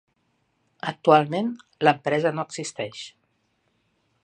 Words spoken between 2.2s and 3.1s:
no existeix.